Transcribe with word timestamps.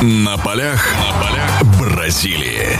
На 0.00 0.36
полях, 0.38 0.94
на 0.94 1.20
полях 1.20 1.80
Бразилии. 1.80 2.78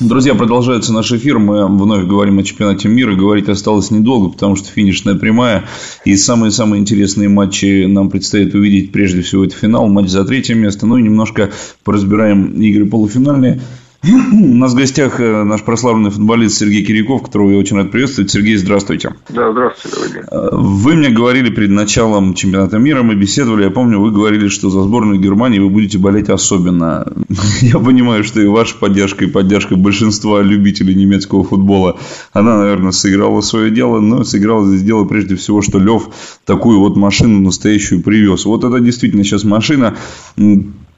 Друзья, 0.00 0.34
продолжается 0.34 0.90
наш 0.90 1.12
эфир. 1.12 1.38
Мы 1.38 1.66
вновь 1.66 2.06
говорим 2.06 2.38
о 2.38 2.42
чемпионате 2.42 2.88
мира. 2.88 3.14
Говорить 3.14 3.50
осталось 3.50 3.90
недолго, 3.90 4.30
потому 4.30 4.56
что 4.56 4.68
финишная 4.70 5.16
прямая. 5.16 5.64
И 6.06 6.16
самые-самые 6.16 6.80
интересные 6.80 7.28
матчи 7.28 7.84
нам 7.84 8.08
предстоит 8.08 8.54
увидеть. 8.54 8.90
Прежде 8.90 9.20
всего, 9.20 9.44
это 9.44 9.54
финал, 9.54 9.86
матч 9.88 10.08
за 10.08 10.24
третье 10.24 10.54
место. 10.54 10.86
Ну 10.86 10.96
и 10.96 11.02
немножко 11.02 11.50
поразбираем 11.84 12.54
игры 12.62 12.86
полуфинальные. 12.86 13.60
У 14.04 14.54
нас 14.56 14.72
в 14.72 14.76
гостях 14.76 15.20
э, 15.20 15.44
наш 15.44 15.62
прославленный 15.62 16.10
футболист 16.10 16.58
Сергей 16.58 16.84
Киряков, 16.84 17.22
которого 17.22 17.52
я 17.52 17.58
очень 17.58 17.76
рад 17.76 17.92
приветствовать. 17.92 18.32
Сергей, 18.32 18.56
здравствуйте. 18.56 19.14
Да, 19.28 19.52
здравствуйте, 19.52 19.96
дорогие. 19.96 20.24
Э, 20.28 20.48
вы 20.50 20.94
мне 20.94 21.10
говорили 21.10 21.50
перед 21.50 21.70
началом 21.70 22.34
чемпионата 22.34 22.78
мира, 22.78 23.04
мы 23.04 23.14
беседовали, 23.14 23.62
я 23.62 23.70
помню, 23.70 24.00
вы 24.00 24.10
говорили, 24.10 24.48
что 24.48 24.70
за 24.70 24.82
сборную 24.82 25.20
Германии 25.20 25.60
вы 25.60 25.70
будете 25.70 25.98
болеть 25.98 26.30
особенно. 26.30 27.06
Я 27.60 27.78
понимаю, 27.78 28.24
что 28.24 28.40
и 28.40 28.46
ваша 28.46 28.74
поддержка, 28.76 29.24
и 29.24 29.28
поддержка 29.28 29.76
большинства 29.76 30.42
любителей 30.42 30.96
немецкого 30.96 31.44
футбола, 31.44 31.96
она, 32.32 32.58
наверное, 32.58 32.90
сыграла 32.90 33.40
свое 33.40 33.70
дело, 33.70 34.00
но 34.00 34.24
сыграла 34.24 34.66
здесь 34.66 34.82
дело 34.82 35.04
прежде 35.04 35.36
всего, 35.36 35.62
что 35.62 35.78
Лев 35.78 36.08
такую 36.44 36.80
вот 36.80 36.96
машину 36.96 37.38
настоящую 37.38 38.02
привез. 38.02 38.46
Вот 38.46 38.64
это 38.64 38.80
действительно 38.80 39.22
сейчас 39.22 39.44
машина 39.44 39.96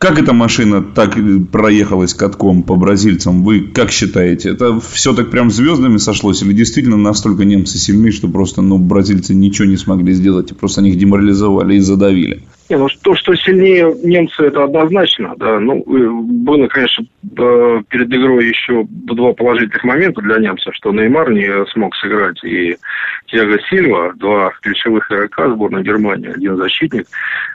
как 0.04 0.18
эта 0.18 0.34
машина 0.34 0.82
так 0.82 1.16
проехалась 1.50 2.12
катком 2.12 2.62
по 2.62 2.76
бразильцам? 2.76 3.42
Вы 3.42 3.60
как 3.60 3.90
считаете? 3.90 4.50
Это 4.50 4.78
все 4.78 5.14
так 5.14 5.30
прям 5.30 5.50
звездами 5.50 5.96
сошлось? 5.96 6.42
Или 6.42 6.52
действительно 6.52 6.98
настолько 6.98 7.46
немцы 7.46 7.78
сильны, 7.78 8.12
что 8.12 8.28
просто 8.28 8.60
ну, 8.60 8.76
бразильцы 8.76 9.34
ничего 9.34 9.66
не 9.66 9.78
смогли 9.78 10.12
сделать 10.12 10.50
и 10.50 10.54
просто 10.54 10.82
них 10.82 10.98
деморализовали 10.98 11.76
и 11.76 11.80
задавили? 11.80 12.42
Не, 12.70 12.77
ну 12.77 12.88
то, 13.02 13.14
что 13.14 13.34
сильнее 13.34 13.95
немцы, 14.02 14.45
это 14.45 14.64
однозначно, 14.64 15.34
да. 15.36 15.60
Ну, 15.60 15.84
было, 15.86 16.66
конечно, 16.68 17.04
перед 17.23 18.12
игрой 18.12 18.46
еще 18.46 18.87
два 18.88 19.34
положительных 19.34 19.84
момента 19.84 20.23
для 20.23 20.38
немцев, 20.38 20.74
что 20.74 20.92
Неймар 20.92 21.30
не 21.30 21.66
смог 21.73 21.95
сыграть, 21.96 22.42
и 22.42 22.76
Тиаго 23.26 23.59
Сильва, 23.68 24.12
два 24.15 24.52
ключевых 24.62 25.10
игрока 25.10 25.51
сборной 25.51 25.82
Германии, 25.82 26.30
один 26.30 26.57
защитник, 26.57 27.07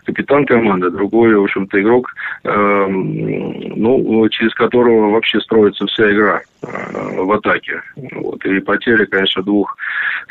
капитан 0.06 0.46
команды, 0.46 0.90
другой, 0.92 1.36
в 1.36 1.44
общем-то, 1.44 1.82
игрок, 1.82 2.14
э, 2.44 2.86
ну, 2.88 4.28
через 4.30 4.54
которого 4.54 5.12
вообще 5.12 5.40
строится 5.40 5.86
вся 5.88 6.12
игра 6.12 6.42
э, 6.62 7.22
в 7.22 7.32
атаке. 7.32 7.82
Вот. 7.96 8.46
И 8.46 8.60
потеря, 8.60 9.06
конечно, 9.06 9.42
двух 9.42 9.76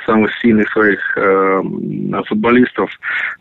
самых 0.06 0.30
сильных 0.40 0.70
своих 0.70 1.00
э, 1.16 1.62
футболистов, 2.26 2.90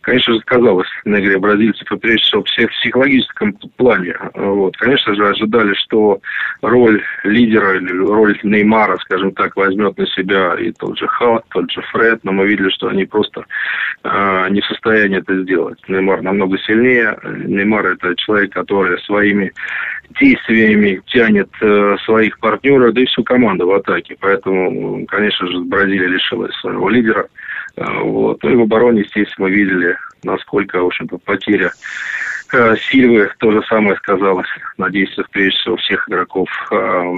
конечно 0.02 0.34
же, 0.34 0.40
сказалось 0.42 0.90
на 1.06 1.20
игре 1.28 1.40
бразильцев, 1.40 1.92
и 1.92 1.98
прежде 1.98 2.24
всего 2.24 2.42
в 2.42 2.46
психологическом 2.46 3.54
плане. 3.76 4.16
Вот. 4.34 4.78
Конечно 4.78 5.16
же, 5.16 5.28
ожидали, 5.28 5.74
что 5.74 6.20
роль 6.62 7.04
лидера 7.24 7.78
или 7.78 7.92
роль 7.92 8.40
Неймара, 8.44 8.98
скажем 8.98 9.32
так, 9.32 9.56
возьмет 9.56 9.98
на 9.98 10.08
себя 10.08 10.56
и 10.60 10.72
тот 10.72 10.98
же 10.98 11.08
Халк, 11.08 11.44
тот 11.54 11.72
же 11.72 11.82
Фред, 11.92 12.24
но 12.24 12.32
мы 12.32 12.48
видели, 12.48 12.70
что 12.70 12.88
они 12.88 13.06
просто 13.06 13.46
э, 14.04 14.48
не 14.50 14.62
в 14.62 14.66
состоянии 14.66 15.20
это 15.20 15.42
сделать. 15.42 15.80
Неймар 15.88 16.22
намного 16.22 16.58
сильнее. 16.60 17.18
Неймар 17.24 17.86
это 17.88 18.16
человек, 18.16 18.54
который 18.54 19.00
своими 19.02 19.52
действиями 20.20 21.02
тянет 21.08 21.50
э, 21.62 21.96
своих 22.06 22.40
партнеров, 22.40 22.94
да 22.94 23.02
и 23.02 23.06
всю 23.06 23.24
команду 23.24 23.68
в 23.68 23.74
атаке. 23.74 24.16
Поэтому, 24.20 25.06
конечно 25.08 25.48
же, 25.48 25.60
Бразилия 25.60 26.08
лишилась 26.08 26.56
своего 26.60 26.90
лидера. 26.90 27.28
Э, 27.76 27.84
вот. 28.02 28.42
Ну 28.44 28.50
и 28.50 28.56
в 28.56 28.62
обороне, 28.62 29.02
естественно, 29.02 29.48
мы 29.48 29.52
видели, 29.52 29.98
насколько, 30.24 30.80
в 30.82 30.86
общем-то, 30.86 31.18
потеря 31.18 31.74
Сильвы 32.90 33.30
то 33.40 33.52
же 33.52 33.62
самое 33.64 33.96
сказалось 33.98 34.48
на 34.78 34.90
действиях, 34.90 35.30
прежде 35.30 35.58
всего, 35.60 35.76
всех 35.78 36.08
игроков 36.10 36.50
э, 36.72 37.14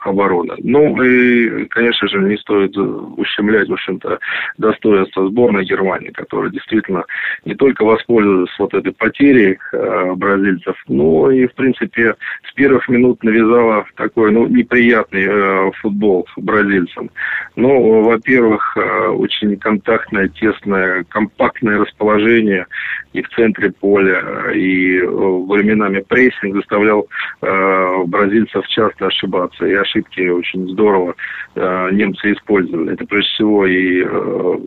обороны. 0.00 0.54
Ну, 0.58 1.02
и, 1.02 1.66
конечно 1.66 2.08
же, 2.08 2.18
не 2.18 2.36
стоит 2.36 2.76
ущемлять, 2.76 3.68
в 3.68 3.72
общем-то, 3.72 4.18
достоинство 4.58 5.28
сборной 5.28 5.64
Германии, 5.64 6.10
которая 6.10 6.50
действительно 6.50 7.04
не 7.44 7.54
только 7.54 7.84
воспользовалась 7.84 8.54
вот 8.58 8.74
этой 8.74 8.92
потерей 8.92 9.58
э, 9.72 10.12
бразильцев, 10.14 10.76
но 10.88 11.30
и, 11.30 11.46
в 11.46 11.54
принципе, 11.54 12.14
с 12.48 12.52
первых 12.54 12.88
минут 12.88 13.22
навязала 13.22 13.86
такой, 13.96 14.32
ну, 14.32 14.46
неприятный 14.46 15.26
э, 15.28 15.70
футбол 15.80 16.26
бразильцам. 16.36 17.10
Ну, 17.56 18.02
во-первых, 18.02 18.76
э, 18.76 19.08
очень 19.08 19.56
контактное, 19.56 20.28
тесное, 20.28 21.04
компактное 21.08 21.78
расположение 21.78 22.66
и 23.12 23.22
в 23.22 23.28
центре 23.30 23.70
поля, 23.72 24.50
и 24.54 24.81
и 24.82 24.98
э, 24.98 25.06
временами 25.06 26.00
прессинг 26.00 26.56
заставлял 26.56 27.06
э, 27.40 28.04
бразильцев 28.06 28.66
часто 28.68 29.06
ошибаться. 29.06 29.66
И 29.66 29.74
ошибки 29.74 30.28
очень 30.28 30.68
здорово 30.70 31.14
э, 31.54 31.88
немцы 31.92 32.32
использовали. 32.32 32.94
Это 32.94 33.06
прежде 33.06 33.30
всего 33.30 33.66
и 33.66 34.02
э, 34.04 34.58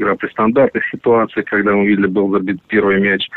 игра 0.00 0.14
при 0.16 0.28
стандартных 0.28 0.84
ситуациях, 0.88 1.46
когда 1.46 1.72
мы 1.72 1.86
видели, 1.86 2.06
был 2.06 2.30
забит 2.30 2.60
первый 2.68 3.00
мяч. 3.00 3.28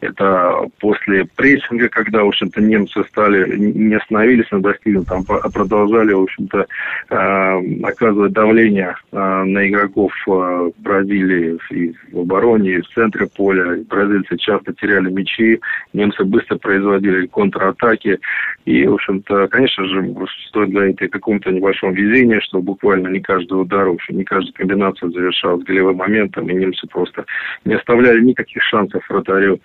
Это 0.00 0.66
после 0.78 1.24
прессинга, 1.36 1.88
когда, 1.88 2.22
в 2.22 2.28
общем-то, 2.28 2.60
немцы 2.60 3.02
стали, 3.04 3.56
не 3.56 3.94
остановились 3.94 4.50
на 4.50 4.60
достигнутом, 4.60 5.24
а 5.28 5.48
продолжали, 5.50 6.12
в 6.12 6.22
общем-то, 6.22 6.66
э, 7.10 7.82
оказывать 7.82 8.32
давление 8.32 8.94
э, 9.12 9.42
на 9.44 9.68
игроков 9.68 10.12
э, 10.28 10.70
Бразилии 10.78 11.58
и 11.70 11.94
в 12.12 12.20
обороне, 12.20 12.72
и 12.72 12.80
в 12.82 12.88
центре 12.88 13.26
поля. 13.26 13.82
Бразильцы 13.88 14.36
часто 14.36 14.74
теряли 14.74 15.10
мячи, 15.10 15.60
немцы 15.94 16.24
быстро 16.24 16.56
производили 16.56 17.26
контратаки. 17.26 18.18
И, 18.66 18.86
в 18.86 18.94
общем-то, 18.94 19.48
конечно 19.48 19.86
же, 19.86 20.14
стоит 20.48 20.70
говорить 20.70 21.00
о 21.00 21.08
каком-то 21.08 21.50
небольшом 21.50 21.94
везении, 21.94 22.40
что 22.40 22.60
буквально 22.60 23.08
не 23.08 23.20
каждый 23.20 23.54
удар, 23.54 23.88
в 23.88 23.94
общем, 23.94 24.18
не 24.18 24.24
каждая 24.24 24.52
комбинация 24.52 25.08
завершалась 25.08 25.64
голевым 25.64 26.02
моментом, 26.06 26.48
и 26.48 26.54
немцы 26.54 26.86
просто 26.86 27.24
не 27.64 27.74
оставляли 27.74 28.20
никаких 28.20 28.62
шансов 28.62 29.02
вратарю 29.08 29.60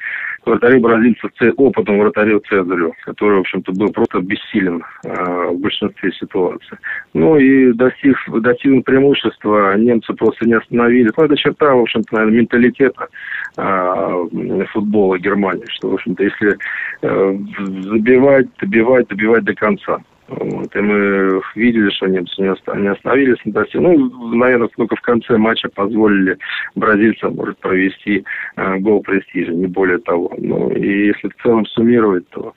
вратарю 0.45 0.81
бразильцев, 0.81 1.31
опытному 1.57 2.01
вратарю 2.01 2.41
Цезарю, 2.49 2.93
который, 3.05 3.37
в 3.37 3.41
общем-то, 3.41 3.71
был 3.73 3.91
просто 3.91 4.19
бессилен 4.21 4.83
э, 5.03 5.49
в 5.49 5.59
большинстве 5.59 6.11
ситуаций. 6.13 6.77
Ну 7.13 7.37
и 7.37 7.73
достиг, 7.73 8.17
достигнув 8.41 8.83
преимущества, 8.83 9.77
немцы 9.77 10.13
просто 10.13 10.47
не 10.47 10.53
остановили. 10.53 11.11
Ну, 11.15 11.23
это 11.23 11.37
черта, 11.37 11.73
в 11.73 11.81
общем-то, 11.81 12.15
наверное, 12.15 12.39
менталитета 12.39 13.07
э, 13.57 14.65
футбола 14.71 15.19
Германии, 15.19 15.65
что, 15.69 15.89
в 15.89 15.93
общем-то, 15.93 16.23
если 16.23 16.57
э, 17.01 17.37
забивать, 17.91 18.47
добивать, 18.59 19.07
добивать 19.07 19.43
до 19.43 19.53
конца. 19.53 19.99
Вот, 20.31 20.73
и 20.75 20.79
мы 20.79 21.41
видели, 21.55 21.89
что 21.89 22.07
немцы 22.07 22.41
не 22.41 22.89
остановились 22.89 23.43
на 23.43 23.51
достиг. 23.51 23.81
Ну, 23.81 24.33
наверное, 24.33 24.69
только 24.69 24.95
в 24.95 25.01
конце 25.01 25.37
матча 25.37 25.67
позволили 25.67 26.37
бразильцам, 26.73 27.35
может, 27.35 27.57
провести 27.57 28.23
э, 28.55 28.77
гол 28.77 29.01
престижа, 29.01 29.51
не 29.51 29.67
более 29.67 29.97
того. 29.97 30.33
Ну, 30.37 30.71
и 30.71 31.07
если 31.07 31.27
в 31.27 31.43
целом 31.43 31.65
суммировать, 31.65 32.29
то 32.29 32.53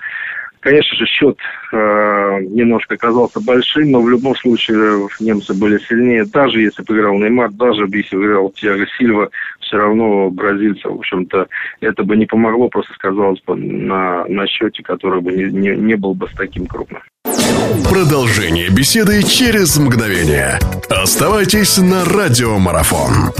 Конечно 0.64 0.96
же, 0.96 1.04
счет 1.04 1.36
э, 1.72 2.38
немножко 2.40 2.94
оказался 2.94 3.38
большим, 3.38 3.90
но 3.90 4.00
в 4.00 4.08
любом 4.08 4.34
случае 4.34 5.08
немцы 5.20 5.52
были 5.52 5.76
сильнее. 5.76 6.24
Даже 6.24 6.58
если 6.58 6.82
бы 6.82 6.96
играл 6.96 7.18
Неймар, 7.18 7.50
даже 7.50 7.82
если 7.92 8.16
бы 8.16 8.24
играл 8.24 8.48
Тиаго 8.48 8.86
Сильва, 8.96 9.28
все 9.60 9.76
равно 9.76 10.30
бразильцев, 10.30 10.90
в 10.90 11.00
общем-то, 11.00 11.48
это 11.82 12.02
бы 12.02 12.16
не 12.16 12.24
помогло, 12.24 12.70
просто 12.70 12.94
сказалось 12.94 13.42
бы 13.42 13.56
на, 13.56 14.24
на 14.24 14.46
счете, 14.46 14.82
который 14.82 15.20
бы 15.20 15.32
не, 15.32 15.44
не, 15.52 15.76
не 15.76 15.96
был 15.96 16.14
бы 16.14 16.28
с 16.28 16.32
таким 16.32 16.64
крупным. 16.64 17.02
Продолжение 17.88 18.68
беседы 18.68 19.22
через 19.22 19.76
мгновение. 19.76 20.58
Оставайтесь 20.88 21.78
на 21.78 22.04
радиомарафон. 22.04 23.32